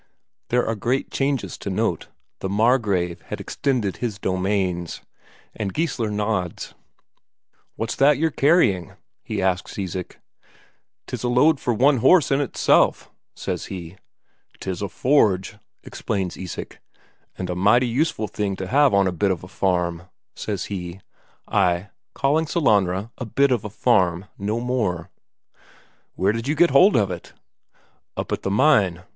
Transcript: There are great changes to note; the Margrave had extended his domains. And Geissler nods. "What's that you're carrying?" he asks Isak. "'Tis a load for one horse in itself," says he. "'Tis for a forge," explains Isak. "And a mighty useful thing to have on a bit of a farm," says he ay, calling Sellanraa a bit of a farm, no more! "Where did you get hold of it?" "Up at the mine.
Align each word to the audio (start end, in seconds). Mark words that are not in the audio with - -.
There 0.49 0.65
are 0.65 0.73
great 0.73 1.11
changes 1.11 1.59
to 1.59 1.69
note; 1.69 2.07
the 2.39 2.49
Margrave 2.49 3.21
had 3.27 3.39
extended 3.39 3.97
his 3.97 4.17
domains. 4.17 5.01
And 5.53 5.75
Geissler 5.75 6.09
nods. 6.09 6.73
"What's 7.75 7.95
that 7.97 8.17
you're 8.17 8.31
carrying?" 8.31 8.93
he 9.23 9.43
asks 9.43 9.77
Isak. 9.77 10.19
"'Tis 11.05 11.21
a 11.23 11.27
load 11.27 11.59
for 11.59 11.71
one 11.71 11.97
horse 11.97 12.31
in 12.31 12.41
itself," 12.41 13.11
says 13.35 13.65
he. 13.65 13.95
"'Tis 14.59 14.79
for 14.79 14.85
a 14.85 14.89
forge," 14.89 15.57
explains 15.83 16.35
Isak. 16.35 16.79
"And 17.37 17.47
a 17.51 17.55
mighty 17.55 17.87
useful 17.87 18.27
thing 18.27 18.55
to 18.55 18.65
have 18.65 18.95
on 18.95 19.05
a 19.05 19.11
bit 19.11 19.29
of 19.29 19.43
a 19.43 19.47
farm," 19.47 20.09
says 20.35 20.65
he 20.65 20.99
ay, 21.47 21.89
calling 22.15 22.47
Sellanraa 22.47 23.11
a 23.19 23.25
bit 23.25 23.51
of 23.51 23.63
a 23.63 23.69
farm, 23.69 24.25
no 24.39 24.59
more! 24.59 25.11
"Where 26.15 26.31
did 26.31 26.47
you 26.47 26.55
get 26.55 26.71
hold 26.71 26.95
of 26.95 27.11
it?" 27.11 27.33
"Up 28.17 28.31
at 28.31 28.41
the 28.41 28.49
mine. 28.49 29.03